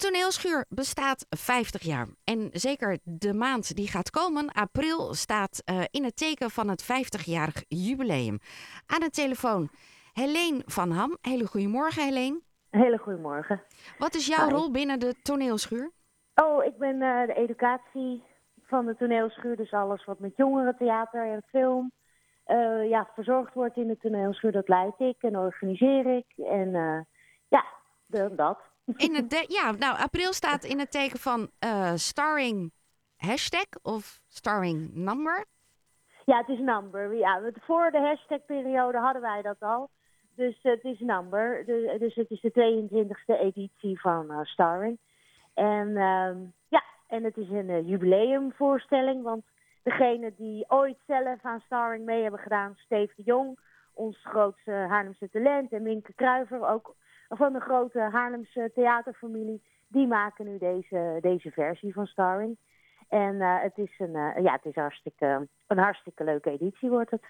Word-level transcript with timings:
toneelschuur 0.00 0.64
bestaat 0.68 1.26
50 1.28 1.82
jaar. 1.82 2.06
En 2.24 2.48
zeker 2.52 2.98
de 3.04 3.34
maand 3.34 3.76
die 3.76 3.88
gaat 3.88 4.10
komen, 4.10 4.52
april, 4.52 5.14
staat 5.14 5.62
uh, 5.64 5.84
in 5.90 6.04
het 6.04 6.16
teken 6.16 6.50
van 6.50 6.68
het 6.68 6.82
50-jarig 6.84 7.64
jubileum. 7.68 8.38
Aan 8.86 9.00
de 9.00 9.10
telefoon 9.10 9.68
Helene 10.12 10.62
van 10.66 10.90
Ham. 10.90 11.16
Hele 11.20 11.46
goedemorgen, 11.46 12.04
Helene. 12.04 12.40
Hele 12.70 12.98
goedemorgen. 12.98 13.62
Wat 13.98 14.14
is 14.14 14.26
jouw 14.26 14.48
rol 14.48 14.70
binnen 14.70 14.98
de 14.98 15.14
toneelschuur? 15.22 15.90
Oh, 16.34 16.64
ik 16.64 16.78
ben 16.78 16.94
uh, 16.94 17.26
de 17.26 17.34
educatie 17.34 18.22
van 18.62 18.86
de 18.86 18.96
toneelschuur. 18.96 19.56
Dus 19.56 19.72
alles 19.72 20.04
wat 20.04 20.18
met 20.18 20.36
jongerentheater 20.36 21.32
en 21.32 21.42
film 21.48 21.92
uh, 22.46 22.88
ja, 22.88 23.08
verzorgd 23.14 23.54
wordt 23.54 23.76
in 23.76 23.86
de 23.86 23.96
toneelschuur, 23.98 24.52
dat 24.52 24.68
leid 24.68 24.98
ik 24.98 25.16
en 25.22 25.38
organiseer 25.38 26.16
ik. 26.16 26.26
En 26.36 26.70
ja, 27.48 27.64
de, 28.06 28.34
dat. 28.34 28.69
In 28.96 29.14
het 29.14 29.44
ja, 29.48 29.70
nou, 29.70 29.98
april 29.98 30.32
staat 30.32 30.64
in 30.64 30.78
het 30.78 30.90
teken 30.90 31.18
van 31.18 31.50
uh, 31.64 31.92
starring 31.94 32.72
hashtag 33.16 33.66
of 33.82 34.20
starring 34.28 34.94
number. 34.94 35.44
Ja, 36.24 36.36
het 36.38 36.48
is 36.48 36.58
number. 36.58 37.14
Ja, 37.16 37.40
voor 37.60 37.90
de 37.90 37.98
hashtag-periode 37.98 38.98
hadden 38.98 39.22
wij 39.22 39.42
dat 39.42 39.56
al. 39.60 39.90
Dus 40.34 40.58
het 40.62 40.84
is 40.84 41.00
number. 41.00 41.64
dus 41.98 42.14
het 42.14 42.30
is 42.30 42.40
de 42.40 42.88
22e 42.88 43.40
editie 43.40 44.00
van 44.00 44.26
uh, 44.30 44.40
Starring. 44.42 44.98
En 45.54 45.88
uh, 45.88 46.30
ja, 46.68 46.82
en 47.06 47.24
het 47.24 47.36
is 47.36 47.48
een 47.48 47.68
uh, 47.68 47.88
jubileumvoorstelling. 47.88 49.22
Want 49.22 49.44
degene 49.82 50.32
die 50.36 50.64
ooit 50.68 50.98
zelf 51.06 51.38
aan 51.42 51.60
Starring 51.60 52.04
mee 52.04 52.22
hebben 52.22 52.40
gedaan, 52.40 52.74
Steve 52.76 53.12
de 53.16 53.22
Jong, 53.22 53.58
ons 53.94 54.18
grootste 54.22 54.70
Haarlemse 54.70 55.30
talent, 55.30 55.72
en 55.72 55.82
Minke 55.82 56.12
Kruiver, 56.12 56.68
ook 56.68 56.94
van 57.36 57.52
de 57.52 57.60
grote 57.60 58.00
Haarlemse 58.00 58.70
theaterfamilie, 58.74 59.62
die 59.88 60.06
maken 60.06 60.44
nu 60.44 60.58
deze, 60.58 61.18
deze 61.20 61.50
versie 61.50 61.92
van 61.92 62.06
Starring. 62.06 62.56
En 63.08 63.34
uh, 63.34 63.62
het 63.62 63.78
is, 63.78 63.98
een, 63.98 64.14
uh, 64.14 64.44
ja, 64.44 64.52
het 64.52 64.64
is 64.64 64.74
hartstikke, 64.74 65.48
een 65.66 65.78
hartstikke 65.78 66.24
leuke 66.24 66.50
editie 66.50 66.88
wordt 66.88 67.10
het. 67.10 67.24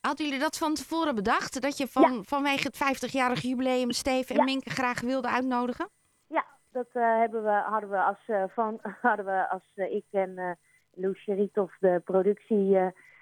Hadden 0.00 0.26
jullie 0.26 0.40
dat 0.40 0.58
van 0.58 0.74
tevoren 0.74 1.14
bedacht? 1.14 1.62
Dat 1.62 1.76
je 1.76 1.86
van, 1.86 2.12
ja. 2.12 2.22
vanwege 2.22 2.70
het 2.72 2.76
50-jarig 2.76 3.40
jubileum 3.40 3.90
Steve 3.90 4.32
en 4.32 4.38
ja. 4.38 4.44
Minke 4.44 4.70
graag 4.70 5.00
wilde 5.00 5.28
uitnodigen? 5.28 5.88
Ja, 6.26 6.44
dat 6.70 6.86
uh, 6.92 7.18
hebben 7.18 7.42
we, 7.42 7.50
hadden 7.50 7.90
we 7.90 8.02
als, 8.02 8.52
van, 8.52 8.78
hadden 9.02 9.24
we 9.24 9.48
als 9.48 9.62
ik 9.74 10.04
en 10.10 10.58
Loesje 10.94 11.34
Rietoff, 11.34 11.76
de 11.78 12.00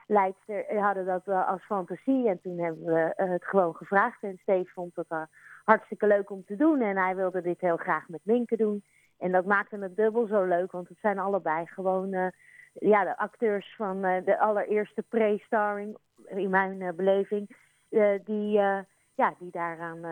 productieleidster, 0.09 0.81
hadden 0.81 1.07
dat 1.07 1.29
als 1.47 1.65
fantasie. 1.65 2.29
En 2.29 2.41
toen 2.43 2.59
hebben 2.59 2.85
we 2.85 3.13
het 3.17 3.45
gewoon 3.45 3.75
gevraagd. 3.75 4.23
En 4.23 4.39
Steve 4.43 4.71
vond 4.73 4.95
dat 4.95 5.29
hartstikke 5.65 6.07
leuk 6.07 6.31
om 6.31 6.45
te 6.45 6.57
doen. 6.57 6.81
En 6.81 6.97
hij 6.97 7.17
wilde 7.17 7.43
dit 7.43 7.61
heel 7.61 7.77
graag 7.77 8.09
met 8.09 8.21
Minke 8.23 8.57
doen. 8.57 8.85
En 9.19 9.33
dat 9.33 9.45
maakte 9.45 9.77
het 9.77 9.97
dubbel 9.97 10.27
zo 10.27 10.45
leuk, 10.45 10.73
want 10.73 10.89
het 10.89 10.99
zijn 11.01 11.19
allebei 11.19 11.67
gewoon 11.67 12.33
ja, 12.73 13.05
de 13.05 13.17
acteurs 13.17 13.75
van 13.77 14.01
de 14.01 14.39
allereerste 14.39 15.03
pre-starring, 15.09 15.97
in 16.27 16.51
mijn 16.51 16.93
beleving, 16.97 17.57
die, 18.25 18.61
ja, 19.19 19.35
die 19.39 19.51
daaraan 19.51 20.07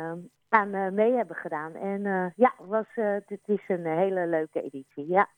aan 0.48 0.94
mee 0.94 1.12
hebben 1.12 1.36
gedaan. 1.36 1.74
En 1.74 2.32
ja, 2.36 2.54
was, 2.58 2.86
dit 3.26 3.40
is 3.46 3.62
een 3.68 3.86
hele 3.86 4.26
leuke 4.26 4.62
editie, 4.62 5.06
ja. 5.06 5.28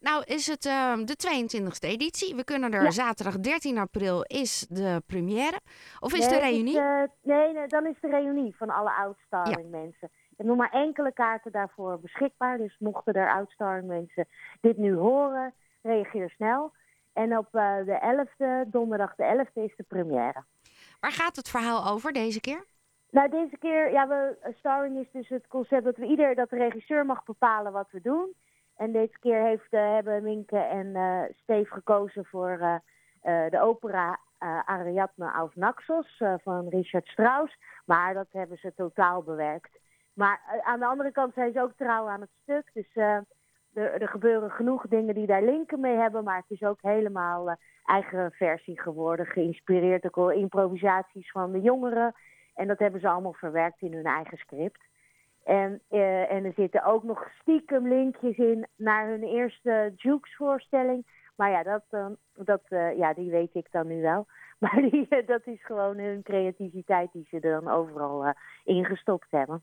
Nou 0.00 0.24
is 0.24 0.46
het 0.46 0.64
uh, 0.64 0.96
de 1.04 1.16
22e 1.28 1.88
editie. 1.88 2.34
We 2.34 2.44
kunnen 2.44 2.72
er 2.72 2.82
ja. 2.82 2.90
zaterdag 2.90 3.40
13 3.40 3.78
april 3.78 4.22
is 4.22 4.66
de 4.68 5.02
première. 5.06 5.60
Of 5.98 6.12
is 6.12 6.28
nee, 6.28 6.28
de 6.28 6.46
reunie? 6.46 6.74
Is, 6.74 6.80
uh, 6.80 7.02
nee, 7.22 7.52
nee, 7.52 7.66
dan 7.66 7.86
is 7.86 7.96
de 8.00 8.08
reunie 8.08 8.56
van 8.56 8.70
alle 8.70 8.92
oudstarring 8.92 9.68
ja. 9.70 9.78
mensen. 9.78 10.08
Ik 10.30 10.36
heb 10.36 10.46
nog 10.46 10.56
maar 10.56 10.72
enkele 10.72 11.12
kaarten 11.12 11.52
daarvoor 11.52 12.00
beschikbaar. 12.00 12.58
Dus 12.58 12.76
mochten 12.78 13.14
er 13.14 13.32
oudstarring 13.32 13.86
mensen 13.86 14.28
dit 14.60 14.76
nu 14.76 14.94
horen, 14.94 15.54
reageer 15.82 16.30
snel. 16.30 16.72
En 17.12 17.38
op 17.38 17.48
uh, 17.52 17.76
de 17.84 18.26
11e, 18.26 18.70
donderdag 18.70 19.14
de 19.14 19.46
11e, 19.46 19.62
is 19.62 19.76
de 19.76 19.84
première. 19.88 20.44
Waar 21.00 21.12
gaat 21.12 21.36
het 21.36 21.48
verhaal 21.48 21.86
over 21.86 22.12
deze 22.12 22.40
keer? 22.40 22.64
Nou, 23.10 23.30
deze 23.30 23.58
keer, 23.58 23.92
ja, 23.92 24.08
we, 24.08 24.36
starring 24.58 24.98
is 24.98 25.10
dus 25.12 25.28
het 25.28 25.46
concept 25.46 25.84
dat 25.84 25.96
we 25.96 26.06
ieder, 26.06 26.34
dat 26.34 26.50
de 26.50 26.56
regisseur 26.56 27.06
mag 27.06 27.24
bepalen 27.24 27.72
wat 27.72 27.90
we 27.90 28.00
doen. 28.00 28.34
En 28.76 28.92
deze 28.92 29.18
keer 29.20 29.42
heeft, 29.42 29.72
uh, 29.72 29.92
hebben 29.92 30.22
Minke 30.22 30.58
en 30.58 30.86
uh, 30.86 31.22
Steve 31.42 31.72
gekozen 31.72 32.24
voor 32.24 32.80
de 33.22 33.60
opera 33.60 34.18
Ariadne 34.64 35.32
auf 35.32 35.56
Naxos 35.56 36.22
van 36.42 36.68
Richard 36.68 37.06
Strauss. 37.06 37.56
Maar 37.84 38.14
dat 38.14 38.26
hebben 38.30 38.58
ze 38.58 38.72
totaal 38.74 39.22
bewerkt. 39.22 39.78
Maar 40.14 40.40
aan 40.62 40.78
de 40.78 40.86
andere 40.86 41.12
kant 41.12 41.34
zijn 41.34 41.52
ze 41.52 41.60
ook 41.60 41.72
trouw 41.76 42.08
aan 42.08 42.20
het 42.20 42.30
stuk. 42.42 42.70
Dus 42.72 42.96
er, 42.96 43.24
er, 43.74 44.08
gebeuren 44.08 44.50
genoeg 44.50 44.86
dingen 44.88 45.14
die 45.14 45.26
daar 45.26 45.42
linken 45.42 45.80
mee 45.80 45.96
hebben. 45.96 46.24
Maar 46.24 46.36
het 46.36 46.58
is 46.58 46.62
ook 46.62 46.82
helemaal 46.82 47.56
eigen 47.84 48.32
versie 48.32 48.80
geworden. 48.80 49.26
Geïnspireerd 49.26 50.04
ook 50.04 50.14
door 50.14 50.34
improvisaties 50.34 51.30
van 51.30 51.52
de 51.52 51.60
jongeren. 51.60 52.14
En 52.54 52.66
dat 52.66 52.78
hebben 52.78 53.00
ze 53.00 53.08
allemaal 53.08 53.32
verwerkt 53.32 53.80
in 53.82 53.92
hun 53.92 54.04
eigen 54.04 54.38
script. 54.38 54.88
En, 55.44 55.80
uh, 55.90 56.32
en 56.32 56.44
er 56.44 56.52
zitten 56.52 56.84
ook 56.84 57.02
nog 57.02 57.28
stiekem 57.40 57.88
linkjes 57.88 58.36
in 58.36 58.66
naar 58.76 59.08
hun 59.08 59.22
eerste 59.22 59.92
Jukes-voorstelling. 59.96 61.06
Maar 61.36 61.50
ja, 61.50 61.62
dat, 61.62 61.84
uh, 61.90 62.06
dat, 62.34 62.62
uh, 62.68 62.96
ja, 62.98 63.14
die 63.14 63.30
weet 63.30 63.54
ik 63.54 63.66
dan 63.70 63.86
nu 63.86 64.00
wel. 64.02 64.26
Maar 64.60 64.82
die, 64.90 65.24
dat 65.26 65.46
is 65.46 65.64
gewoon 65.64 65.98
hun 65.98 66.22
creativiteit 66.22 67.12
die 67.12 67.26
ze 67.30 67.40
er 67.40 67.60
dan 67.60 67.68
overal 67.68 68.34
ingestopt 68.64 69.30
hebben. 69.30 69.62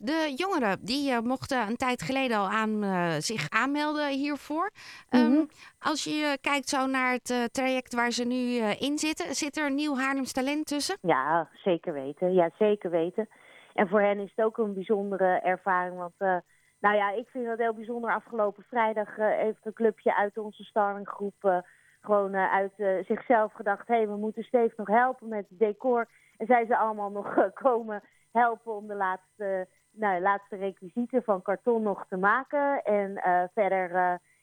De 0.00 0.34
jongeren 0.36 0.78
die 0.80 1.20
mochten 1.20 1.66
een 1.66 1.76
tijd 1.76 2.02
geleden 2.02 2.36
al 2.36 2.48
aan, 2.48 2.82
zich 3.22 3.50
aanmelden 3.50 4.08
hiervoor. 4.08 4.70
Mm 5.10 5.20
-hmm. 5.20 5.32
um, 5.32 5.48
als 5.78 6.04
je 6.04 6.38
kijkt 6.40 6.68
zo 6.68 6.86
naar 6.86 7.12
het 7.12 7.48
traject 7.52 7.94
waar 7.94 8.10
ze 8.10 8.24
nu 8.24 8.36
in 8.78 8.98
zitten, 8.98 9.34
zit 9.34 9.56
er 9.56 9.70
nieuw 9.70 9.96
Haarlems 9.96 10.32
talent 10.32 10.66
tussen? 10.66 10.96
Ja, 11.00 11.48
zeker 11.54 11.92
weten. 11.92 12.34
Ja, 12.34 12.50
zeker 12.58 12.90
weten. 12.90 13.28
En 13.74 13.88
voor 13.88 14.00
hen 14.00 14.18
is 14.18 14.32
het 14.34 14.44
ook 14.44 14.58
een 14.58 14.74
bijzondere 14.74 15.40
ervaring. 15.40 15.96
Want 15.96 16.42
nou 16.80 16.96
ja, 16.96 17.10
ik 17.10 17.28
vind 17.28 17.46
het 17.46 17.58
heel 17.58 17.74
bijzonder. 17.74 18.10
Afgelopen 18.10 18.64
vrijdag 18.68 19.16
heeft 19.16 19.60
een 19.66 19.72
clubje 19.72 20.16
uit 20.16 20.38
onze 20.38 20.64
starringgroep 20.64 21.62
gewoon 22.00 22.34
uit 22.34 22.72
zichzelf 23.06 23.52
gedacht... 23.52 23.88
hé, 23.88 23.94
hey, 23.94 24.08
we 24.08 24.16
moeten 24.16 24.42
Steve 24.42 24.74
nog 24.76 24.88
helpen 24.88 25.28
met 25.28 25.46
het 25.48 25.58
decor. 25.58 26.06
En 26.36 26.46
zijn 26.46 26.66
ze 26.66 26.76
allemaal 26.76 27.10
nog 27.10 27.50
komen 27.64 28.02
helpen 28.38 28.76
om 28.76 28.86
de 28.86 28.94
laatste, 28.94 29.66
nou, 29.90 30.20
laatste 30.20 30.56
requisieten 30.56 31.22
van 31.22 31.42
karton 31.42 31.82
nog 31.82 32.06
te 32.08 32.16
maken. 32.16 32.82
En 32.82 33.20
verder, 33.54 33.90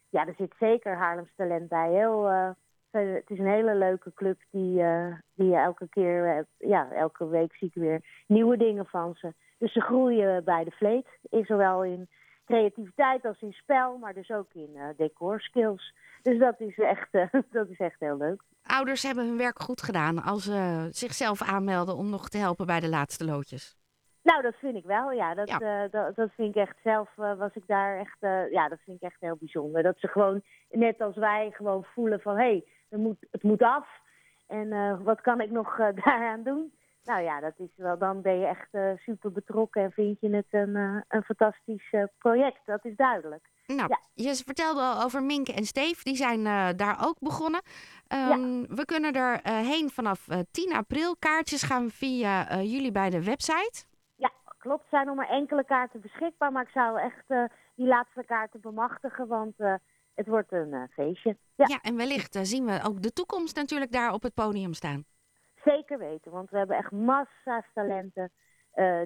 ja, 0.09 0.27
er 0.27 0.33
zit 0.37 0.53
zeker 0.59 0.95
Haarlems 0.95 1.31
talent 1.35 1.69
bij. 1.69 1.89
Heel 1.89 2.29
het 2.91 3.29
is 3.29 3.39
een 3.39 3.47
hele 3.47 3.75
leuke 3.75 4.13
club 4.13 4.41
die, 4.51 4.83
die 5.33 5.55
elke 5.55 5.87
keer, 5.89 6.45
ja, 6.57 6.91
elke 6.91 7.27
week 7.27 7.55
zie 7.55 7.67
ik 7.67 7.73
weer 7.73 8.23
nieuwe 8.27 8.57
dingen 8.57 8.85
van 8.85 9.15
ze. 9.15 9.33
Dus 9.57 9.73
ze 9.73 9.81
groeien 9.81 10.43
bij 10.43 10.63
de 10.63 10.71
vleet, 10.71 11.07
zowel 11.47 11.83
in 11.83 12.09
creativiteit 12.45 13.25
als 13.25 13.41
in 13.41 13.53
spel, 13.53 13.97
maar 13.97 14.13
dus 14.13 14.29
ook 14.29 14.53
in 14.53 14.69
uh, 14.73 14.87
decor 14.97 15.41
skills. 15.41 15.93
Dus 16.21 16.39
dat 16.39 16.59
is, 16.59 16.77
echt, 16.77 17.11
dat 17.51 17.69
is 17.69 17.77
echt 17.77 17.99
heel 17.99 18.17
leuk. 18.17 18.43
Ouders 18.63 19.03
hebben 19.03 19.27
hun 19.27 19.37
werk 19.37 19.59
goed 19.59 19.81
gedaan 19.81 20.23
als 20.23 20.43
ze 20.43 20.87
zichzelf 20.91 21.41
aanmelden 21.41 21.95
om 21.95 22.09
nog 22.09 22.29
te 22.29 22.37
helpen 22.37 22.65
bij 22.65 22.79
de 22.79 22.89
laatste 22.89 23.25
loodjes. 23.25 23.77
Nou, 24.25 24.41
dat 24.41 24.55
vind 24.55 24.75
ik 24.75 24.85
wel, 24.85 25.11
ja. 25.11 25.33
Dat, 25.33 25.49
ja. 25.49 25.87
dat, 25.87 26.15
dat, 26.15 26.29
vind 26.35 26.55
ik 26.55 26.61
echt 26.61 26.77
zelf, 26.83 27.09
was 27.15 27.53
ik 27.53 27.63
daar 27.67 27.99
echt, 27.99 28.17
ja, 28.51 28.67
dat 28.67 28.79
vind 28.85 28.97
ik 28.97 29.03
echt 29.03 29.19
heel 29.19 29.35
bijzonder. 29.39 29.83
Dat 29.83 29.99
ze 29.99 30.07
gewoon, 30.07 30.41
net 30.69 31.01
als 31.01 31.15
wij, 31.15 31.51
gewoon 31.53 31.83
voelen 31.83 32.21
van, 32.21 32.35
hé, 32.35 32.41
hey, 32.41 32.65
het 32.89 32.99
moet, 32.99 33.17
het 33.31 33.43
moet 33.43 33.61
af. 33.61 33.87
En 34.47 35.03
wat 35.03 35.21
kan 35.21 35.41
ik 35.41 35.51
nog 35.51 35.77
daaraan 36.03 36.43
doen? 36.43 36.73
Nou 37.03 37.21
ja, 37.21 37.39
dat 37.39 37.53
is 37.57 37.69
wel, 37.75 37.97
dan 37.97 38.21
ben 38.21 38.39
je 38.39 38.45
echt 38.45 38.99
super 39.01 39.31
betrokken 39.31 39.83
en 39.83 39.91
vind 39.91 40.17
je 40.19 40.35
het 40.35 40.47
een, 40.49 40.75
een 41.07 41.23
fantastisch 41.23 41.93
project. 42.17 42.59
Dat 42.65 42.85
is 42.85 42.95
duidelijk. 42.95 43.49
Nou, 43.67 43.89
ja. 43.89 43.99
je 44.13 44.35
vertelde 44.35 44.81
al 44.81 45.03
over 45.03 45.23
Minke 45.23 45.53
en 45.53 45.65
Steef. 45.65 46.03
Die 46.03 46.15
zijn 46.15 46.43
daar 46.77 46.97
ook 47.07 47.19
begonnen. 47.19 47.61
Um, 48.13 48.59
ja. 48.59 48.75
We 48.75 48.85
kunnen 48.85 49.13
er 49.13 49.39
heen 49.43 49.89
vanaf 49.89 50.27
10 50.51 50.73
april. 50.73 51.15
Kaartjes 51.15 51.63
gaan 51.63 51.89
via 51.89 52.61
jullie 52.61 52.91
bij 52.91 53.09
de 53.09 53.23
website. 53.23 53.85
Klopt. 54.65 54.83
Er 54.83 54.89
zijn 54.89 55.05
nog 55.05 55.15
maar 55.15 55.29
enkele 55.29 55.65
kaarten 55.65 56.01
beschikbaar. 56.01 56.51
Maar 56.51 56.63
ik 56.63 56.69
zou 56.69 56.99
echt 56.99 57.51
die 57.75 57.87
laatste 57.87 58.23
kaarten 58.25 58.61
bemachtigen. 58.61 59.27
Want 59.27 59.53
het 60.13 60.27
wordt 60.27 60.51
een 60.51 60.73
uh, 60.73 60.83
feestje. 60.91 61.37
Ja. 61.55 61.65
ja, 61.67 61.79
en 61.81 61.95
wellicht 61.95 62.37
zien 62.41 62.65
we 62.65 62.79
ook 62.83 63.01
de 63.01 63.13
toekomst 63.13 63.55
natuurlijk 63.55 63.91
daar 63.91 64.13
op 64.13 64.23
het 64.23 64.33
podium 64.33 64.73
staan. 64.73 65.05
Zeker 65.63 65.97
weten, 65.97 66.31
want 66.31 66.49
we 66.49 66.57
hebben 66.57 66.77
echt 66.77 66.91
massa's 66.91 67.65
talenten 67.73 68.31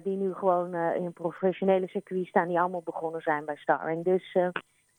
die 0.02 0.16
nu 0.16 0.34
gewoon 0.34 0.74
in 0.74 1.12
professionele 1.12 1.88
circuit 1.88 2.26
staan, 2.26 2.48
die 2.48 2.60
allemaal 2.60 2.82
begonnen 2.82 3.20
zijn 3.20 3.44
bij 3.44 3.56
Starring. 3.56 4.04
Dus 4.04 4.38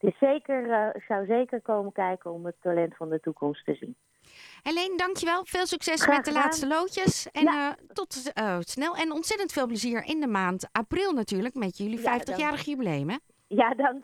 het 0.02 0.12
is 0.14 0.18
zeker, 0.20 0.92
ik 0.96 1.04
zou 1.04 1.26
zeker 1.26 1.62
komen 1.62 1.92
kijken 1.92 2.32
om 2.32 2.46
het 2.46 2.56
talent 2.62 2.96
van 2.96 3.10
de 3.10 3.20
toekomst 3.20 3.66
te 3.66 3.74
zien. 3.74 3.96
Helene, 4.64 4.98
dankjewel. 4.98 5.46
Veel 5.46 5.66
succes 5.66 6.02
Graag 6.02 6.16
met 6.16 6.26
de 6.26 6.32
gedaan. 6.32 6.46
laatste 6.46 6.68
loodjes. 6.68 7.32
En 7.32 7.44
ja. 7.44 7.76
tot 7.94 8.34
snel 8.60 8.96
en 8.96 9.12
ontzettend 9.12 9.52
veel 9.52 9.68
plezier 9.68 10.04
in 10.04 10.20
de 10.20 10.28
maand 10.28 10.70
april 10.72 11.12
natuurlijk 11.12 11.56
met 11.56 11.78
jullie 11.78 12.00
50-jarig 12.00 12.62
ja, 12.62 12.72
jubileum. 12.72 13.10
Hè? 13.10 13.16
Ja, 13.48 13.74
dank 13.74 14.00